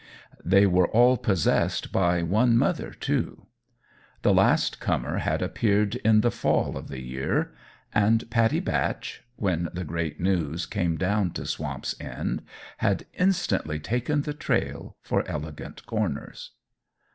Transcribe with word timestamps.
They 0.43 0.65
were 0.65 0.87
all 0.87 1.15
possessed 1.15 1.91
by 1.91 2.23
one 2.23 2.57
mother, 2.57 2.89
too. 2.89 3.45
The 4.23 4.33
last 4.33 4.79
comer 4.79 5.19
had 5.19 5.43
appeared 5.43 5.93
in 5.97 6.21
the 6.21 6.31
fall 6.31 6.75
of 6.75 6.87
the 6.87 6.99
year; 7.01 7.53
and 7.93 8.27
Pattie 8.31 8.61
Batch 8.61 9.21
when 9.35 9.69
the 9.71 9.83
great 9.85 10.19
news 10.19 10.65
came 10.65 10.97
down 10.97 11.33
to 11.33 11.45
Swamp's 11.45 11.93
End 11.99 12.41
had 12.79 13.05
instantly 13.13 13.77
taken 13.79 14.23
the 14.23 14.33
trail 14.33 14.97
for 15.03 15.23
Elegant 15.29 15.85
Corners. 15.85 16.53